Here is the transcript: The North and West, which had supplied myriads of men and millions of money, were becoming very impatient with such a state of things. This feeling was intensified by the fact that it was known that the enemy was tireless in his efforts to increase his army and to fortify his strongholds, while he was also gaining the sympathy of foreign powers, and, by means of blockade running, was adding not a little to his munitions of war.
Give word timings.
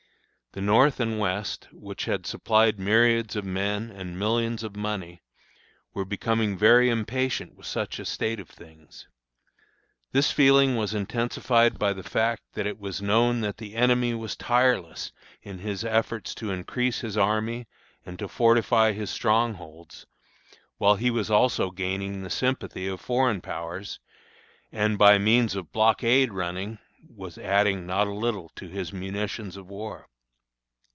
The 0.53 0.59
North 0.59 0.99
and 0.99 1.17
West, 1.17 1.69
which 1.71 2.03
had 2.03 2.25
supplied 2.25 2.77
myriads 2.77 3.37
of 3.37 3.45
men 3.45 3.89
and 3.89 4.19
millions 4.19 4.63
of 4.63 4.75
money, 4.75 5.21
were 5.93 6.03
becoming 6.03 6.57
very 6.57 6.89
impatient 6.89 7.55
with 7.55 7.65
such 7.65 7.99
a 7.99 8.03
state 8.05 8.37
of 8.37 8.49
things. 8.49 9.07
This 10.11 10.33
feeling 10.33 10.75
was 10.75 10.93
intensified 10.93 11.79
by 11.79 11.93
the 11.93 12.03
fact 12.03 12.41
that 12.55 12.67
it 12.67 12.77
was 12.77 13.01
known 13.01 13.39
that 13.39 13.59
the 13.59 13.75
enemy 13.75 14.13
was 14.13 14.35
tireless 14.35 15.13
in 15.41 15.59
his 15.59 15.85
efforts 15.85 16.35
to 16.35 16.51
increase 16.51 16.99
his 16.99 17.17
army 17.17 17.65
and 18.05 18.19
to 18.19 18.27
fortify 18.27 18.91
his 18.91 19.09
strongholds, 19.09 20.05
while 20.77 20.97
he 20.97 21.09
was 21.09 21.31
also 21.31 21.71
gaining 21.71 22.23
the 22.23 22.29
sympathy 22.29 22.87
of 22.89 22.99
foreign 22.99 23.39
powers, 23.39 24.01
and, 24.69 24.97
by 24.97 25.17
means 25.17 25.55
of 25.55 25.71
blockade 25.71 26.33
running, 26.33 26.77
was 27.07 27.37
adding 27.37 27.85
not 27.85 28.05
a 28.07 28.11
little 28.13 28.49
to 28.57 28.67
his 28.67 28.91
munitions 28.91 29.55
of 29.55 29.69
war. 29.69 30.09